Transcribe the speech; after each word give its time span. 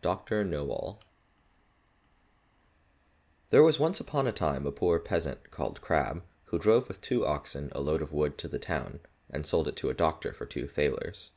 98 0.00 0.02
Doctor 0.02 0.44
Knowall 0.44 1.00
There 3.50 3.64
was 3.64 3.80
once 3.80 4.00
on 4.00 4.28
a 4.28 4.30
time 4.30 4.64
a 4.64 4.70
poor 4.70 5.00
peasant 5.00 5.50
called 5.50 5.80
Crabb, 5.80 6.22
who 6.44 6.58
drove 6.60 6.86
with 6.86 7.00
two 7.00 7.26
oxen 7.26 7.70
a 7.74 7.80
load 7.80 8.00
of 8.00 8.12
wood 8.12 8.38
to 8.38 8.46
the 8.46 8.60
town, 8.60 9.00
and 9.28 9.44
sold 9.44 9.66
it 9.66 9.74
to 9.78 9.90
a 9.90 9.92
doctor 9.94 10.32
for 10.32 10.46
two 10.46 10.68
thalers. 10.68 11.32